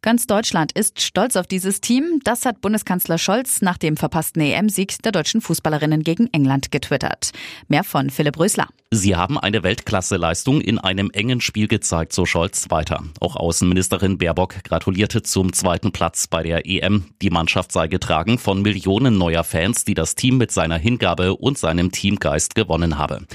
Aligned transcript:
Ganz 0.00 0.28
Deutschland 0.28 0.70
ist 0.72 1.00
stolz 1.00 1.34
auf 1.34 1.48
dieses 1.48 1.80
Team. 1.80 2.20
Das 2.22 2.46
hat 2.46 2.60
Bundeskanzler 2.60 3.18
Scholz 3.18 3.62
nach 3.62 3.78
dem 3.78 3.96
verpassten 3.96 4.40
EM-Sieg 4.40 5.02
der 5.02 5.10
deutschen 5.10 5.40
Fußballerinnen 5.40 6.04
gegen 6.04 6.28
England 6.32 6.70
getwittert. 6.70 7.32
Mehr 7.66 7.82
von 7.82 8.08
Philipp 8.08 8.38
Rösler. 8.38 8.68
Sie 8.92 9.16
haben 9.16 9.38
eine 9.38 9.64
Weltklasse-Leistung 9.64 10.60
in 10.60 10.78
einem 10.78 11.10
engen 11.10 11.40
Spiel 11.40 11.66
gezeigt, 11.66 12.12
so 12.12 12.26
Scholz 12.26 12.70
weiter. 12.70 13.02
Auch 13.20 13.34
Außenministerin 13.34 14.18
Baerbock 14.18 14.62
gratulierte 14.62 15.22
zum 15.22 15.52
zweiten 15.52 15.90
Platz 15.90 16.28
bei 16.28 16.44
der 16.44 16.64
EM. 16.64 17.06
Die 17.20 17.30
Mannschaft 17.30 17.72
sei 17.72 17.88
getragen 17.88 18.38
von 18.38 18.62
Millionen 18.62 19.18
neuer 19.18 19.42
Fans, 19.42 19.84
die 19.84 19.94
das 19.94 20.14
Team 20.14 20.38
mit 20.38 20.52
seiner 20.52 20.78
Hingabe 20.78 21.34
und 21.34 21.58
seinem 21.58 21.90
Teamgeist 21.90 22.54
gewonnen 22.54 22.98
habe. 22.98 23.26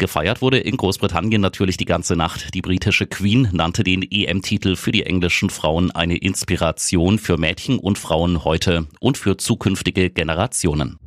Gefeiert 0.00 0.42
wurde 0.42 0.58
in 0.58 0.76
Großbritannien 0.76 1.40
natürlich 1.40 1.76
die 1.76 1.84
ganze 1.84 2.14
Nacht. 2.14 2.54
Die 2.54 2.62
britische 2.62 3.08
Queen 3.08 3.48
nannte 3.50 3.82
den 3.82 4.02
EM-Titel 4.08 4.76
für 4.76 4.92
die 4.92 5.02
englischen 5.02 5.50
Frauen 5.50 5.90
eine 5.90 6.16
Inspiration 6.16 7.18
für 7.18 7.36
Mädchen 7.36 7.80
und 7.80 7.98
Frauen 7.98 8.44
heute 8.44 8.86
und 9.00 9.18
für 9.18 9.38
zukünftige 9.38 10.08
Generationen. 10.10 11.00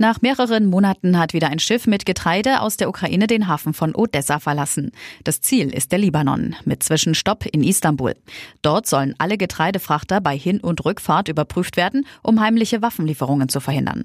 Nach 0.00 0.22
mehreren 0.22 0.66
Monaten 0.66 1.18
hat 1.18 1.34
wieder 1.34 1.48
ein 1.48 1.58
Schiff 1.58 1.88
mit 1.88 2.06
Getreide 2.06 2.60
aus 2.60 2.76
der 2.76 2.88
Ukraine 2.88 3.26
den 3.26 3.48
Hafen 3.48 3.74
von 3.74 3.96
Odessa 3.96 4.38
verlassen. 4.38 4.92
Das 5.24 5.40
Ziel 5.40 5.74
ist 5.74 5.90
der 5.90 5.98
Libanon 5.98 6.54
mit 6.64 6.84
Zwischenstopp 6.84 7.46
in 7.46 7.64
Istanbul. 7.64 8.14
Dort 8.62 8.86
sollen 8.86 9.16
alle 9.18 9.36
Getreidefrachter 9.36 10.20
bei 10.20 10.38
Hin- 10.38 10.60
und 10.60 10.84
Rückfahrt 10.84 11.26
überprüft 11.26 11.76
werden, 11.76 12.06
um 12.22 12.40
heimliche 12.40 12.80
Waffenlieferungen 12.80 13.48
zu 13.48 13.58
verhindern. 13.58 14.04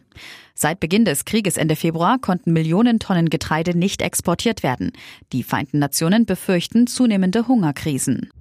Seit 0.56 0.80
Beginn 0.80 1.06
des 1.06 1.26
Krieges 1.26 1.58
Ende 1.58 1.76
Februar 1.76 2.18
konnten 2.18 2.54
Millionen 2.54 2.98
Tonnen 2.98 3.30
Getreide 3.30 3.78
nicht 3.78 4.02
exportiert 4.02 4.64
werden. 4.64 4.94
Die 5.32 5.44
Vereinten 5.44 5.78
Nationen 5.78 6.26
befürchten 6.26 6.88
zunehmende 6.88 7.48
Hungerkrisen. 7.48 8.32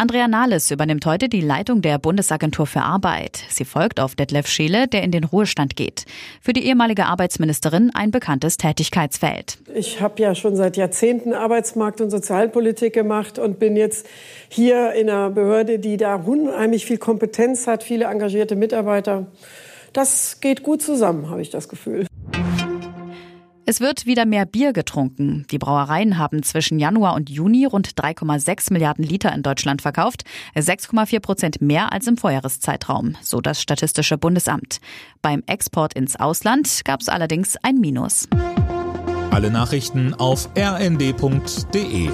Andrea 0.00 0.28
Nahles 0.28 0.70
übernimmt 0.70 1.04
heute 1.04 1.28
die 1.28 1.42
Leitung 1.42 1.82
der 1.82 1.98
Bundesagentur 1.98 2.66
für 2.66 2.80
Arbeit. 2.80 3.42
Sie 3.50 3.66
folgt 3.66 4.00
auf 4.00 4.14
Detlef 4.14 4.46
Scheele, 4.46 4.88
der 4.88 5.02
in 5.02 5.10
den 5.10 5.24
Ruhestand 5.24 5.76
geht. 5.76 6.06
Für 6.40 6.54
die 6.54 6.64
ehemalige 6.64 7.04
Arbeitsministerin 7.04 7.90
ein 7.92 8.10
bekanntes 8.10 8.56
Tätigkeitsfeld. 8.56 9.58
Ich 9.74 10.00
habe 10.00 10.22
ja 10.22 10.34
schon 10.34 10.56
seit 10.56 10.78
Jahrzehnten 10.78 11.34
Arbeitsmarkt- 11.34 12.00
und 12.00 12.08
Sozialpolitik 12.08 12.94
gemacht 12.94 13.38
und 13.38 13.58
bin 13.58 13.76
jetzt 13.76 14.06
hier 14.48 14.94
in 14.94 15.10
einer 15.10 15.28
Behörde, 15.28 15.78
die 15.78 15.98
da 15.98 16.14
unheimlich 16.14 16.86
viel 16.86 16.96
Kompetenz 16.96 17.66
hat, 17.66 17.82
viele 17.82 18.06
engagierte 18.06 18.56
Mitarbeiter. 18.56 19.26
Das 19.92 20.40
geht 20.40 20.62
gut 20.62 20.80
zusammen, 20.80 21.28
habe 21.28 21.42
ich 21.42 21.50
das 21.50 21.68
Gefühl. 21.68 22.06
Es 23.70 23.80
wird 23.80 24.04
wieder 24.04 24.26
mehr 24.26 24.46
Bier 24.46 24.72
getrunken. 24.72 25.46
Die 25.52 25.58
Brauereien 25.58 26.18
haben 26.18 26.42
zwischen 26.42 26.80
Januar 26.80 27.14
und 27.14 27.30
Juni 27.30 27.66
rund 27.66 27.88
3,6 27.90 28.72
Milliarden 28.72 29.04
Liter 29.04 29.32
in 29.32 29.44
Deutschland 29.44 29.80
verkauft, 29.80 30.24
6,4 30.56 31.20
Prozent 31.20 31.60
mehr 31.60 31.92
als 31.92 32.08
im 32.08 32.16
Vorjahreszeitraum, 32.16 33.14
so 33.22 33.40
das 33.40 33.62
Statistische 33.62 34.18
Bundesamt. 34.18 34.80
Beim 35.22 35.44
Export 35.46 35.94
ins 35.94 36.16
Ausland 36.16 36.84
gab 36.84 37.00
es 37.00 37.08
allerdings 37.08 37.56
ein 37.62 37.76
Minus. 37.76 38.26
Alle 39.30 39.52
Nachrichten 39.52 40.14
auf 40.14 40.48
rnd.de 40.58 42.10